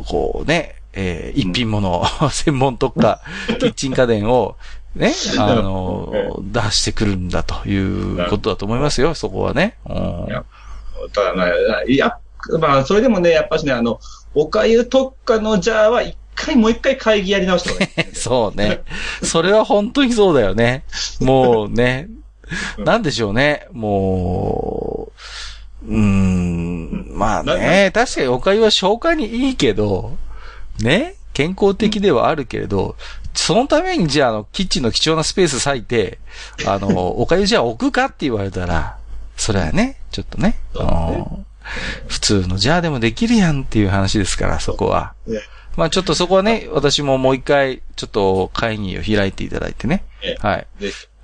[0.07, 3.21] こうね、えー一品物、 専門特化、
[3.59, 4.55] キッチン家電を、
[4.95, 9.77] ね、あの、出してくるんだということだと思いますよ、そこはね。
[9.87, 10.43] うんいや
[11.11, 11.49] ただまあ、
[11.87, 12.17] いや、
[12.59, 13.99] まあ、それでもね、やっぱしね、あの、
[14.35, 18.15] おかゆ特化のジャーは一回、もう一回会議やり直した方がいい。
[18.15, 18.81] そうね。
[19.21, 20.83] それは本当にそうだよね。
[21.19, 22.23] もうね、うん
[22.77, 23.67] なんでしょうね。
[23.71, 25.11] も
[25.87, 30.17] う、うーん、まあね、確かにお粥は消化にいいけど、
[30.79, 32.95] ね、健康的ではあるけれど、
[33.33, 36.19] そのためにじゃあ、あの、キッチンの貴重なスペース割いて、
[36.65, 36.87] あの、
[37.19, 38.97] お粥じゃあ置くかって言われたら、
[39.35, 40.83] それはね、ちょっとね、ねう
[41.39, 41.45] ん
[42.07, 45.13] 普通のジャーでもできるやんっていう話ですから、そこは。
[45.25, 45.39] ね
[45.75, 50.03] まあちょっとそこはね、私ももう一回、ちょっと会議を開いていただいてね。
[50.21, 50.67] えはい。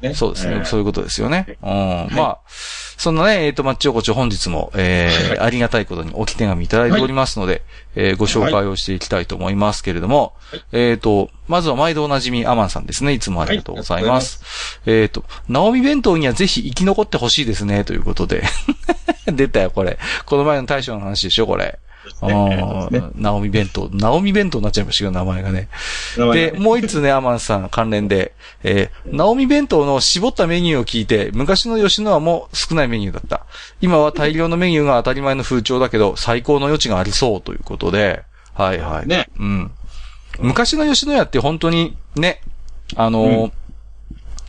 [0.01, 0.13] ね。
[0.13, 0.53] そうですね。
[0.53, 1.57] えーそういうことですよね。
[1.61, 1.69] うん。
[2.15, 7.63] まあ、そんなね、えっ、と、マッチ横丁本日も、えーはいありがたいことに置き手紙いただいておりますので、
[7.95, 13.13] えーご紹介をしていきたいと思いますけれども、はいえっ、と、まずは毎度おなじみアマンさんですね。
[13.13, 14.79] いつもありがとうございます。
[14.85, 18.43] えっ、と、ナオミ弁当にはぜひ生き残ってほしいですね、ということで。
[19.31, 19.97] 出たよ、これ。
[20.25, 21.79] この前の大将の話でしょ、これ。
[22.13, 23.89] そうですねそうですねナオミ弁当。
[23.91, 25.69] ナオミ弁当になっちゃいましたけど、名前がね。
[26.33, 33.45] で、もう一つね、アマンさん関連で、えー、ナオミ弁当の絞ったメニューを聞いて、昔の吉野家も少ないメニューだった。
[33.81, 39.07] 今は大量のメニューが当たり前の風潮だけど、最高の余地がありそうということで、はいはい。
[39.07, 39.29] ね。
[39.39, 39.71] うん。
[40.39, 42.41] 昔の吉野家って本当にね、
[42.95, 43.51] あのーう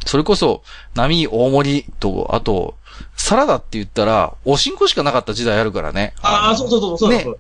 [0.07, 0.63] それこそ、
[0.95, 2.75] 波大盛りと、あと、
[3.17, 6.15] サラダって言ったら、おしんこしかなかった時代あるからね。
[6.23, 7.39] ああ、そうそうそう、そうねそう。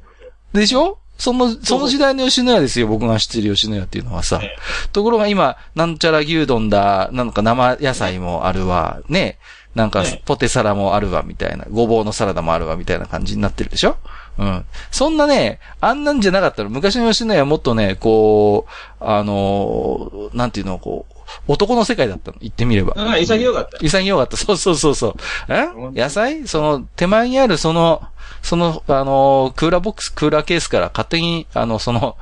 [0.52, 0.98] でしょ？
[1.18, 4.56] その、その時代の吉野家ですよ、僕が知ってる吉野家っていうのはさえ。
[4.92, 9.38] ところが今、なんちゃら牛丼だ、なんか生野菜もあるわ、ね。
[9.74, 11.66] なんかね、ポテサラもあるわ、みたいな。
[11.70, 13.98] ごぼうのサラダもあるわ、みたいな感じになってるでしょ？
[14.38, 14.64] うん。
[14.90, 16.70] そんなね、あんなんじゃなかったの。
[16.70, 18.66] 昔の吉野家はもっとね、こ
[19.00, 21.14] う、あのーなんていうの、こう、
[21.46, 22.38] 男の世界だったの。
[22.40, 22.94] 言ってみれば。
[22.96, 23.78] ああ、潔かった。
[23.78, 24.36] 潔かった。
[24.36, 25.14] そうそうそうそう。
[25.48, 25.68] え？
[25.94, 26.46] 野菜？
[26.46, 28.02] その、手前にあるその、
[28.42, 32.16] その、あの、クーラーボックス、クーラーケースから勝手に、あの、その、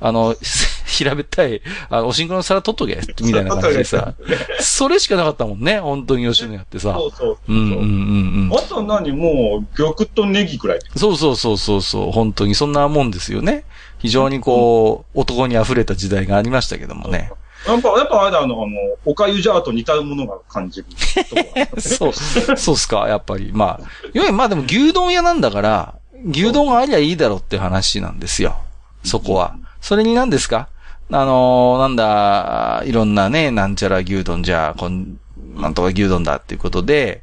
[0.00, 0.34] あの、
[0.86, 4.14] 平べったい、あの、おしんこの皿取っとけ、みたいな感じでさ、
[4.60, 7.06] それしかなかったもんね、本当に吉野家ってさそ。
[7.06, 7.38] うそう。
[7.48, 8.56] うんうんうんうん。
[8.56, 9.12] あと何？
[9.12, 10.78] もう、玉とネギくらい。
[10.96, 13.64] そうそうそうそうそう、本当にそんなもんですよね。
[13.98, 17.30] 非常にこう、男に溢れた時代がありましたけどもね。
[17.66, 18.72] やっぱ、やっぱあれだ、あの、あの、
[19.04, 20.86] おかゆジャーと似たものが感じる。
[21.80, 23.50] そう、そうっすか、やっぱり。
[23.52, 25.94] まあ、いわゆるまあでも牛丼屋なんだから、
[26.30, 28.56] 牛丼がありゃいいだろうって話なんですよ。
[29.04, 29.54] そこは。
[29.80, 30.68] それに何ですか？
[31.12, 35.18] あのーなんだ、いろんなね、なんちゃら牛丼じゃ、こん、
[35.56, 37.22] なんとか牛丼だっていうことで、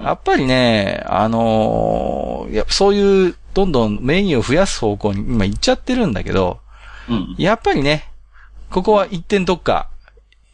[0.00, 6.58] やっぱりね、あのーやっぱそういう、どんどんメニューを増やす方向に今行っちゃってるんだけど、
[7.08, 7.34] うん。
[7.38, 8.08] やっぱりね、
[8.76, 9.88] ここは一点特化、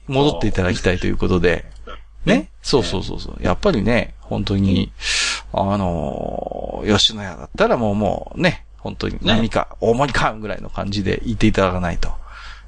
[0.07, 1.65] 戻っていただきたいということで、
[2.25, 2.51] ね？
[2.63, 3.43] そうそうそうそう。
[3.43, 4.93] やっぱりね、本当に、
[5.53, 12.13] あのー吉野家だったらもうもうね、本当に何か、大盛りかぐらいの感じで言っていただかないと。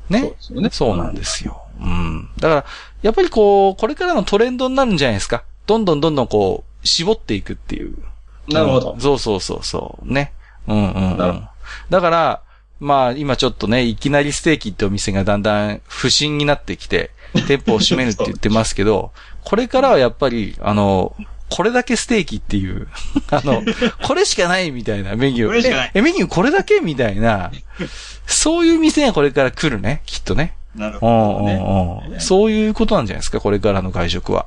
[0.08, 0.34] ね？
[0.40, 1.62] そうねそうなんですよ。
[1.80, 2.30] うん。
[2.40, 2.64] だから、
[3.02, 5.44] やっぱりこう、これからのトレンドになるんじゃないですか。
[5.68, 7.96] どんどんどんどんこう、絞っていくっていう。
[8.48, 9.00] なるほどうん。
[9.00, 10.12] そうそうそうそう。
[10.12, 10.32] ね？
[10.66, 11.48] うんうん、うなるほん。
[11.90, 12.42] だから、
[12.80, 17.10] まあ今ちょっとね、いきなりステーキってお店がだんだん不審になってきて、
[17.46, 19.12] 店舗を閉めるって言ってますけど、
[19.44, 21.16] これからはやっぱり、あの、
[21.50, 22.88] これだけステーキっていう、
[23.30, 23.62] あの、
[24.02, 25.46] これしかないみたいなメニュー。
[25.48, 27.52] これしかないえ、えメニューこれだけみたいな、
[28.26, 30.54] そういう店がこれから来るね、きっとね。
[30.74, 31.54] なるうんほどね。
[32.06, 32.20] うんうん。
[32.20, 34.46] そういうことなんじゃないですか、これからの外食は。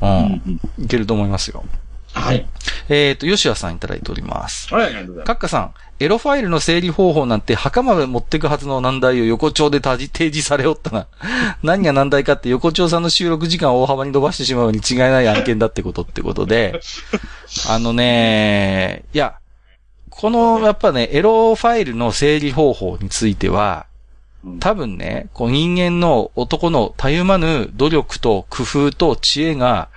[0.00, 0.06] う。
[0.06, 1.64] うんんうんいけると思いますよ。
[2.12, 2.46] はい。
[2.88, 4.72] えっ、と、吉谷さんいただいております。
[4.74, 11.06] はい、ありがとうございまカッカさん、エロファイルの整理方法なんて墓まで持ってくはずの難題を横丁で提示されおったな。
[11.62, 16.80] 何が難題かって横丁さんの収録時間を大幅に伸ばしてしまうに違いない案件だってことってことで、
[17.68, 19.36] あのね、いや、
[20.10, 23.86] この、やっぱね、エロファイルの整理方法については、
[24.44, 29.88] うん多分ね、こう人間の男のたゆまぬ努力と工夫と知恵が、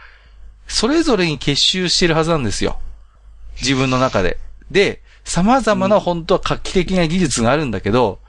[0.68, 2.80] それぞれに結集してるはずなんですよ。
[3.62, 4.40] 自分の中で。
[4.72, 5.02] で、
[5.32, 8.20] 様々な本当は画期的な技術があるんだけど、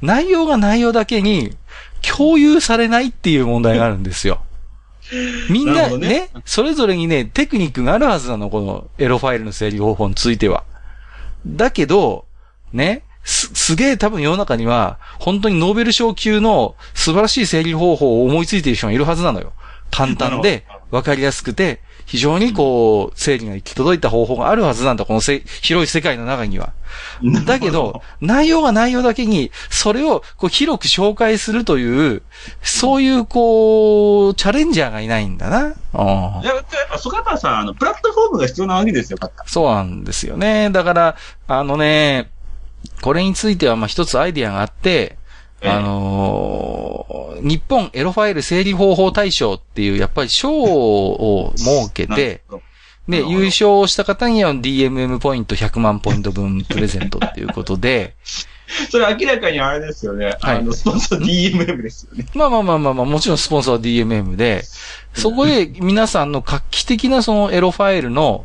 [0.00, 1.56] 内容が内容だけに
[2.02, 4.40] 共有されないっていう問題があるんですよ。
[5.50, 10.62] みんなねねそれぞれにね、テクニックがあるはずなの、このエロファイルの整理方法については。
[11.44, 12.26] だけど、
[12.72, 19.52] ね、す、すげえ多分世の中には、本当にノーベル賞級の素晴らしい整理方法を思いついている人がいるはずなのよ。
[19.90, 26.72] 簡単でわかりやすくて、非常にこう、整理が行き届いた方法があるはずなんだ、このせ広い世界の中には。
[27.22, 27.44] す。
[27.44, 32.22] だけど、内容が内容だけに、それをこう広く紹介するという、
[32.62, 35.66] そういうこう、チャレンジャーがいないんだな。
[35.66, 35.72] うん
[36.42, 39.18] いや、やっぱ、そこはやっぱさ、あの、プラットフォームが必要なわけですよ。
[39.46, 40.70] そうなんですよね。
[40.70, 42.32] だから、あのね、
[43.02, 45.19] これについてはまあ一つアイディアがあって、ええ
[45.62, 52.42] あのー日本エロファイル整理方法大賞っていう、やっぱり賞を設けて、
[53.08, 58.14] で、優勝をした方には DMM ポイント100万ポイント分プレゼントっていうことで、
[58.88, 60.36] それ明らかにあれですよね。
[60.40, 62.24] はいあの、スポンサー DMM ですよね。
[62.34, 64.62] まあまあまあまあまあ、もちろんスポンサーは DMM で、
[65.12, 68.44] そこで皆さんの画期的なそのエロファイルの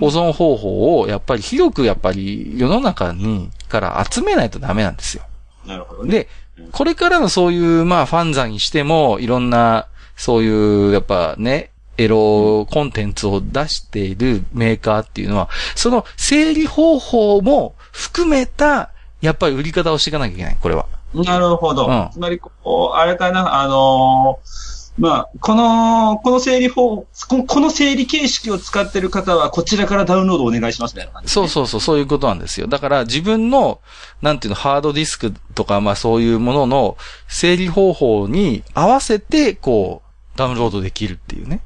[0.00, 5.22] 保存方法をやっぱり広くやっぱり世の中にから集めないとダメなんですよ。
[5.66, 6.10] なるほどね。
[6.10, 6.28] で、
[6.72, 20.86] これからのそういうまあファンザにしてもいろんなそういうやっぱね、エロコンテンツを出しているメーカーっていうのは、その整理方法も含めたやっぱり売り方をしていかなきゃいけない、これは。
[21.14, 21.86] なるほど。
[21.86, 31.32] うんつまり、こう、あれかな、あのーまあ、この、この整理法、この整理形式を使っている方は、こちらからダウンロードお願いしますみたいな感じ。
[31.32, 32.66] そうそうそう、そういうことなんですよ。
[32.66, 33.80] だから自分の、
[34.20, 36.96] なんていうの、ハードディスクとか、まあそういうものの
[37.28, 41.62] 整理方法に合わせて、こう、ダウンロードできるっていうね。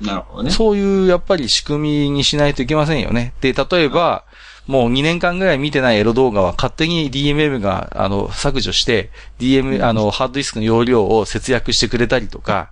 [0.00, 0.50] なるほどね。
[0.50, 3.34] そういう、やっぱり仕組みにしないといけませんよね。
[3.40, 4.24] で、例えば、
[4.68, 12.70] もう2年間ぐらい見てないエロ動画は勝手に DMM が、あの、削除して、DM、あの、ハードディスクの容量を節約してくれたりとか、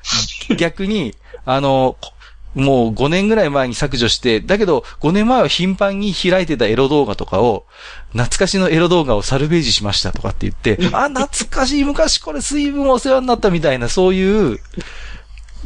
[0.56, 2.12] 逆に、あの、こ
[2.54, 7.66] もう5年ぐらい前に削除して、だけど5年前は頻繁に開いてたエロ動画とかを、
[8.12, 14.58] 懐かしのエロ動画をサルベージしましたとかって言って、あ、懐かしい、昔これ水分お世話になったみたいな、そういう、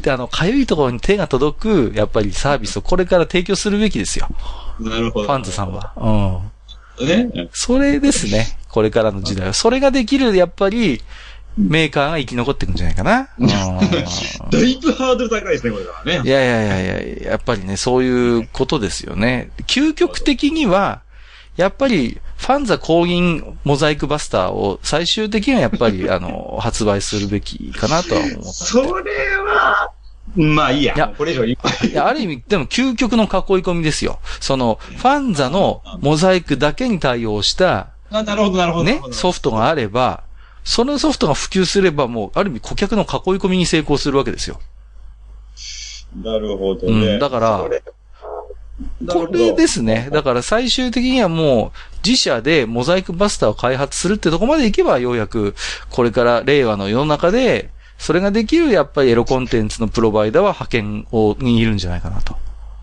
[0.01, 4.27] で、あの、かゆいところに手が届く、やっぱりサービスをこれから提供するべきですよ。
[4.79, 5.27] なるほど。
[5.27, 5.93] ファンズさんは。
[6.99, 7.07] うん。
[7.07, 7.49] ね。
[7.51, 8.57] それですね。
[8.69, 9.53] これからの時代は。
[9.53, 11.01] それができる、やっぱり、
[11.57, 13.29] メーカーが生き残っていくんじゃないかな。
[13.39, 13.47] うん
[14.51, 16.29] だいぶハードル高いですね、これはねい。
[16.29, 19.49] やいやいやいや、やっぱりね、そういうことですよね。
[19.67, 21.01] 究極的には、
[21.57, 28.43] やっぱり、ファンザ公認モザイクバスターを最終的にはやっぱり、 あの、発売するべきかなとは思って。
[28.43, 29.91] それは、
[30.35, 30.93] まあいいや。
[30.95, 31.57] いやこれ以上言い
[31.91, 33.29] いや、ある意味、でも究極の囲い
[33.63, 34.19] 込みですよ。
[34.41, 38.83] その、ファンザのモザイクだけに対応した、あなるほど、なるほど。
[38.83, 40.23] ね、ソフトがあれば、
[40.63, 43.07] そのソフトが普及すればもう、ある意味顧客の囲い
[43.39, 44.59] 込みに成功するわけですよ。
[46.21, 47.17] なるほどうね。
[47.17, 47.69] んだから
[49.07, 50.09] これですね。
[50.11, 51.71] だから最終的にはもう、
[52.05, 55.55] 自社でモザイクバスターを開発するってとこまでいけば、ようやく、
[55.89, 62.35] これから令和の世の中で、それができる、やっぱりエロコンテンツのプロバイダーは派遣を、にいるんじゃないかなと。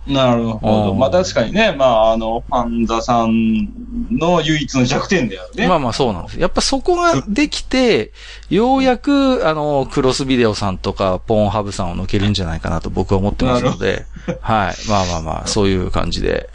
[0.06, 0.92] なるほど。
[0.92, 3.68] うんまあ確かにね、まああの、ファンザさん
[4.10, 5.68] の唯一の弱点であるね。
[5.68, 6.40] まあまあそうなんです。
[6.40, 8.12] やっぱそこができて、
[8.50, 14.04] ようやく、あの、クロスビデオさんとか、ポーンハブさんを抜けるんじゃないかなと僕は思ってますので、
[14.40, 14.88] はい。
[14.88, 16.48] まあまあまあ、そういう感じで。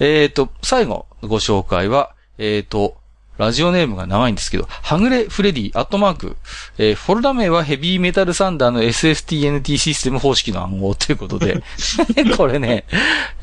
[0.00, 2.96] えっ、と、最後、ご紹介は、えっ、と、
[3.38, 6.36] ラジオネームが長いんですけど、はぐれフレディ、アットマーク、
[6.76, 11.62] えーフォルダ名はヘビーメタルサンダーの SFTNT システム方式の暗号ということで、
[12.36, 12.84] これね、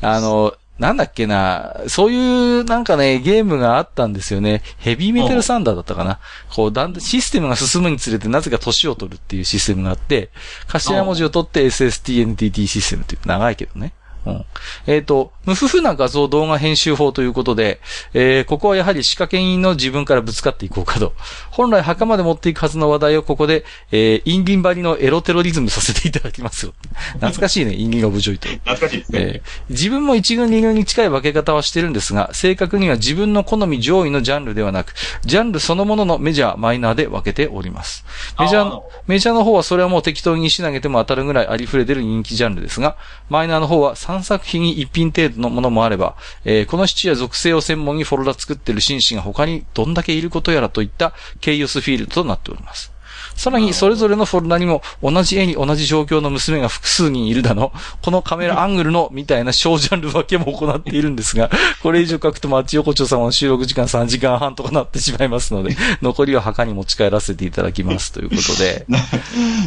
[0.02, 4.62] あの、なんだっけな、そういうなんかね、ゲームがあったんですよね。
[4.76, 6.18] ヘビーメタルサンダーだったかな。
[6.50, 10.30] こう、だんだん、システムが進むにつれてなぜか年を取るっていうシステムがあって、
[10.68, 13.92] 頭文字を取って SSTNTT システムっていう長いけどね。
[14.26, 14.44] うん。
[14.86, 17.80] えっ、と、無夫婦な画像動画編集法ということで、
[18.12, 21.12] えーここはやはり仕掛け人の自分からぶつかっていこうかと。
[21.50, 26.74] 本来墓まで持っていくはずの話題をここで、えーインリン張りのエロテロリズムさせていただきますよ。
[27.14, 28.48] 懐かしいね、インリンオブジョイトイ。
[28.48, 29.18] 懐かしいですね。
[29.20, 38.04] えー自分も一軍二軍に近い分け方はしてるんですが、正確には自分の好み上位のジャンルではなく、ジャンルそのもののメジャー、マイナーで分けております。
[38.38, 42.96] メジャーの、メジャーの方はそれはもう適当に石投げても当たるぐらいありふれてる人気ジャンルですが、
[43.28, 52.95] マイナーの方は3作品に1品程度のものもあれば、えーこの質や属性を専門にフォルダ作ってる紳士が他にどんだけいることやらといったケイオスフィールドとなっております。
[53.36, 57.72] さらに、それぞれのフォルダにも、同じ絵に同じ状況の娘が複数人いるだの、
[58.02, 61.50] このカメラアングルの、みたいな小ジャンル分けも行っているんですが、
[61.82, 68.86] これ以上書くとマッチ横丁様の収録時間3時間半とかなってしまいますので、残りは墓に持ち帰らせていただきますということで、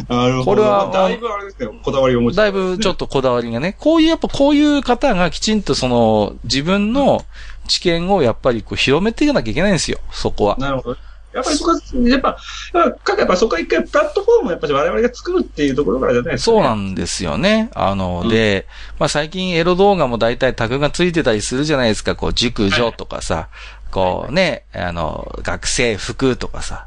[0.08, 0.44] なるほど。
[0.44, 7.24] これはだいぶあれですね、こだわりを持ちだいぶちょっとこだわりがね、こういう、やっぱこういう方がきちんとその、自分の
[7.68, 10.56] 知見をやっぱりこう広めていかなきゃいけないんですよ、そこは。
[10.58, 11.09] なるほど。
[11.32, 12.36] やっぱりそこは、やっぱ、
[12.74, 16.58] やっぱ、やっぱそこは一回プラットフォームをやっぱり我々が作るっていうところからじゃないですか、ね。
[16.58, 17.70] そうなんですよね。
[17.74, 18.66] あの、うんで、
[18.98, 22.16] まあ最近エロ動画も大体タグがついてたりするじゃないですか。
[22.16, 23.48] こう、熟女とかさ、
[23.90, 26.86] こうね、あの、学生服とかさ、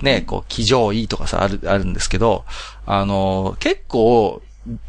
[0.00, 2.44] ね、こう、騎乗位とかさ、ある、あるんですけど、
[2.86, 4.42] あの、結構、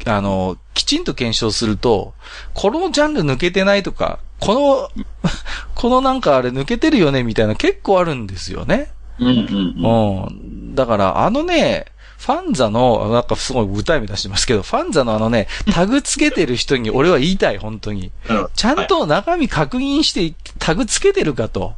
[0.04, 2.14] あの、きちんと検証すると、
[2.52, 5.04] このジャンル抜けてないとか、この、
[5.74, 8.93] このなんかあれ抜けてるよねみたいな結構あるんですよね。
[9.18, 10.24] うんうんうん。
[10.24, 10.74] うん。
[10.74, 11.86] だから、あのね、
[12.18, 18.12] ファンザの、なんかすごい舞台目出してますけど、ファンザのあのね、タグつけてる人に俺は言いたい、本当に。
[18.54, 21.74] ちゃんと中身確認して、タグつけてるかと。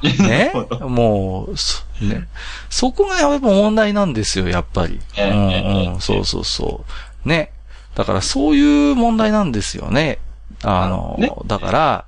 [0.02, 2.26] ねもう、そ、ね。
[2.70, 4.98] そこがやっぱ問題なんですよ、やっぱり。
[5.16, 6.84] ええうんええうん、そうそうそ
[7.26, 7.28] う。
[7.28, 7.52] ね。
[7.94, 10.18] だからそういう問題なんですよね。
[10.62, 12.04] あの、ねだから、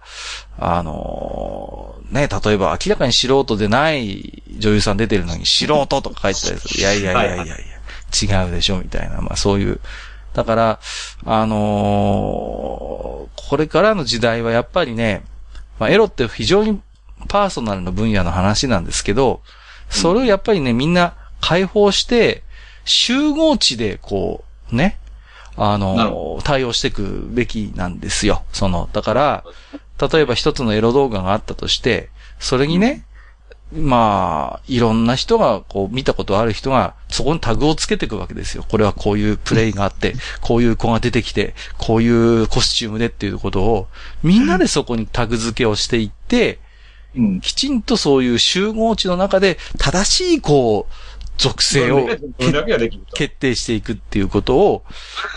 [0.59, 6.81] あの、ね、例えば明らかに素人でない女優さん出てるのに素人とか書いてたりする。
[6.81, 9.21] いやいやいやいやいや、違うでしょ、みたいな。
[9.21, 9.81] まあそういう。
[10.35, 10.81] だから、
[11.25, 13.12] あのー
[13.49, 15.25] これからの時代はやっぱりね、
[15.79, 16.81] まあエロって非常に
[17.29, 19.43] パーソナルの分野の話なんですけど、
[19.91, 22.43] それをやっぱりね、みんな解放して、
[22.85, 24.99] 集合値でこう、ね、
[25.57, 28.43] あの、対応していくべきなんですよ。
[28.53, 29.45] その、だから、
[30.12, 33.05] 例えば一つのエロ動画があったとして、それにね、
[33.75, 38.67] まあ、いろんな人が、こう、見たことある人が、そこにタグをつけていくわけですよ。
[38.69, 43.88] これはこういうプレイがあって、こういう子が出てきて、こういうコスチュームでっていうことを、
[44.23, 46.59] みんなでそこにタグ付けをしていって、
[47.15, 47.41] うん。
[47.41, 50.93] きちんとそういう集合値の中で、正しい、こう、
[51.38, 52.09] 属性を。
[53.14, 54.85] 決定していくっていうことを、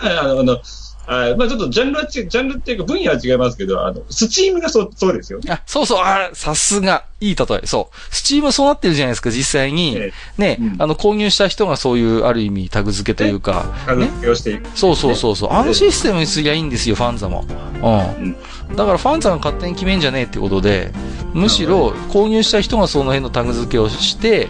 [0.01, 0.61] あの、あの、
[1.07, 5.51] あまあちょっとジャンルはち、ジャンルっていうか分野は違いますけど、あの、スチームがそう、そうですよね。
[5.51, 7.61] あ、そうそう、あ、さすが、いい例え。
[7.65, 8.13] そう。
[8.13, 9.95] スチームそうなってるじゃないですか、実際に。
[9.97, 14.07] えね、うんあの、購入した人がそういう、ある意味、タグ付けというか、あの、ね。
[14.07, 14.67] 付けをしていく。
[14.75, 15.51] そうそうそうそう。
[15.51, 17.45] あのシステムにすりゃいいんですよ、ファンザも。
[17.47, 18.35] うん。
[18.75, 20.91] だからファンザが勝手に決めんじゃねえってことで、
[21.33, 24.49] むしろ購入した人がその辺のタグ付けをして、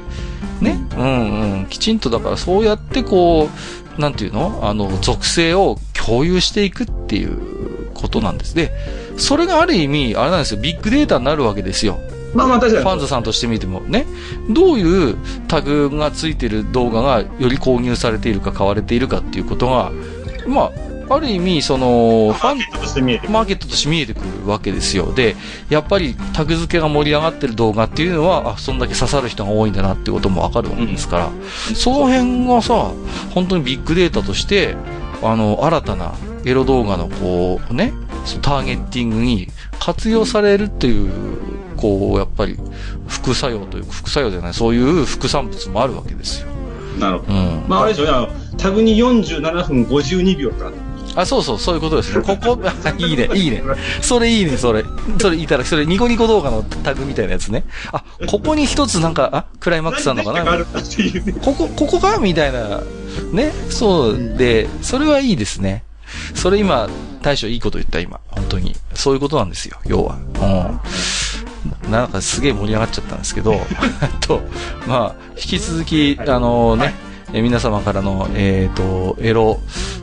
[0.62, 3.50] ね、うんうん、きちんとだからそうやってこ
[3.98, 4.60] う、なんていうの？
[4.64, 8.54] あの、属性を共有していくっていうことなんです。
[8.56, 8.72] で、
[9.18, 12.00] それがある意味、あれなんですよ、ビッグデータになるわけですよ。
[12.34, 12.84] まあまあ確かに。
[12.84, 14.06] ファンザさんとして見てもね、
[14.50, 15.16] どういう
[15.48, 19.92] タグがついてる動画がより購入されているか買われているかっていうことが、
[20.46, 20.72] まあ、
[21.10, 23.34] ある意味、その、ファンマーケ、ットとして見えてくる。
[23.34, 25.14] マーケットとして見えてくるわけですよ。
[25.14, 25.36] で、
[25.70, 31.30] やっぱりタグ付けが盛り上がってる動画っていうのは、あ、そんだけ刺さる人が多いんだなってこともわかるわけですから、
[31.76, 32.92] その辺がさ、
[33.34, 34.76] 本当にビッグデータとして、
[35.22, 36.14] あの、新たな
[36.46, 37.94] エロ動画のこう、ね、
[38.42, 41.12] ターゲッティングに活用されるっていう、
[41.78, 42.58] こう、やっぱり、
[43.08, 46.48] 副作用というか、副作用じゃない、そういう副産物もあるわけですよ。
[47.00, 47.34] なるほど。
[47.34, 47.64] うん。
[47.68, 50.72] まああれでしょうね、あの、タグに47分52秒か。
[51.16, 52.24] あ、そうそう、そういうことですね。
[52.24, 52.60] ここ、
[52.98, 53.64] いいね、いいね。
[54.02, 54.84] それいいね、それ。
[55.20, 57.64] それいただき、それニコニコ動画のタグみたいなやつね。
[57.92, 60.66] あ、ここに一つなんか、あ、クライマックスなのかな。
[61.42, 62.82] ここ、ここかみたいな。
[63.32, 63.52] ね。
[63.70, 64.36] そう。
[64.38, 65.84] で、それはいいですね。
[66.34, 66.90] それ今、
[67.22, 68.20] 大将いいこと言った、今。
[68.28, 68.76] 本当に。
[68.94, 70.16] そういうことなんですよ、要は。
[70.16, 71.92] うん。
[71.92, 73.60] なんかすげえ盛り上がっちゃったんですけど、
[74.22, 74.42] と、
[74.88, 76.94] まあ、引き続き、あのね、
[77.34, 79.60] え皆様からの、えっ、と、エロ、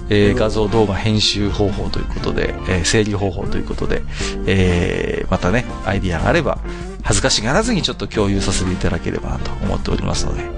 [0.08, 4.02] えー画像動画編集方法ということで、えー整理方法ということで、
[4.46, 6.58] えーまたね、アイディアがあれば、
[7.04, 10.50] 恥ずかしがらずにちょっと共有させていただければなと思っておりますので、よ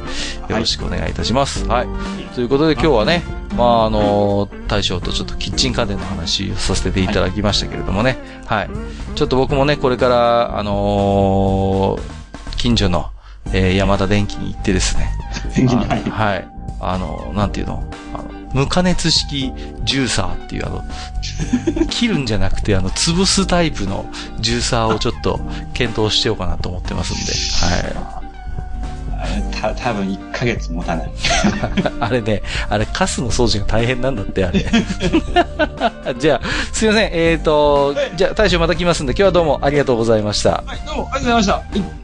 [0.58, 1.66] ろしくお願いいたします。
[1.66, 1.86] はい。
[2.34, 3.22] ということで今日はね、
[3.56, 8.18] まあ、あの、大将とちょっとキッチン家電の話をさせていただきましたけれどもね。
[8.46, 8.70] はい。
[9.14, 13.10] ちょっと僕もね、これから、あのー、近所の、
[13.52, 15.12] えー、山田電機に行ってですね。
[15.56, 16.02] 電気に、はい。
[16.02, 16.53] はい。
[16.80, 17.84] あの、なんていうの？
[18.14, 19.52] あの無加熱式
[19.82, 20.84] ジューサーっていうあの、
[21.90, 24.06] 切るんじゃなくてあの、潰すタイプの
[24.38, 25.40] ジューサーをちょっと
[25.74, 28.24] 検討してようかなと思ってますんで、はい。
[29.50, 31.10] た、多分1ヶ月持たない。
[32.00, 34.64] あれね、あれ、カスの掃除が大変なんだって、あれ。
[36.18, 36.40] じゃあ、
[36.72, 37.10] すいません。
[37.12, 40.62] えっ、ー、と、はい、じゃあ、大将また来ますんで、今日はどうもありがとうございました。
[40.66, 42.03] はい、どうもありがとうございました。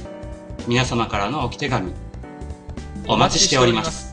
[0.67, 1.91] 皆様からの置き手紙、
[3.07, 4.10] お待ちしております。